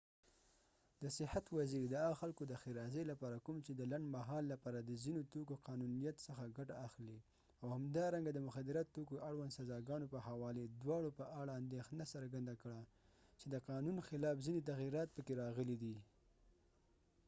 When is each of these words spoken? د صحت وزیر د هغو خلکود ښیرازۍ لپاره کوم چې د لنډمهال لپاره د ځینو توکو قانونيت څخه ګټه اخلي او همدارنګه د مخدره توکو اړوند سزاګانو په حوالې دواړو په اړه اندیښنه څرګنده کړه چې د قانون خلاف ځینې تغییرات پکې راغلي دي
د 1.01 1.03
صحت 1.17 1.45
وزیر 1.57 1.83
د 1.89 1.95
هغو 2.03 2.19
خلکود 2.21 2.49
ښیرازۍ 2.61 3.03
لپاره 3.11 3.37
کوم 3.45 3.57
چې 3.65 3.71
د 3.75 3.81
لنډمهال 3.91 4.43
لپاره 4.53 4.79
د 4.81 4.91
ځینو 5.03 5.21
توکو 5.33 5.55
قانونيت 5.67 6.15
څخه 6.27 6.53
ګټه 6.57 6.75
اخلي 6.87 7.17
او 7.61 7.67
همدارنګه 7.75 8.31
د 8.33 8.39
مخدره 8.47 8.81
توکو 8.93 9.15
اړوند 9.29 9.55
سزاګانو 9.57 10.11
په 10.13 10.19
حوالې 10.27 10.63
دواړو 10.81 11.09
په 11.19 11.25
اړه 11.41 11.51
اندیښنه 11.61 12.03
څرګنده 12.13 12.53
کړه 12.61 12.81
چې 13.39 13.45
د 13.49 13.55
قانون 13.69 13.97
خلاف 14.07 14.35
ځینې 14.45 14.67
تغییرات 14.69 15.09
پکې 15.15 15.33
راغلي 15.43 15.75
دي 15.83 15.95